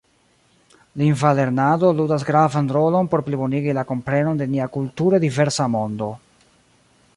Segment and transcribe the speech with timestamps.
[1.01, 6.13] Lingva lernado ludas gravan rolon por plibonigi la komprenon de nia kulture diversa mondo.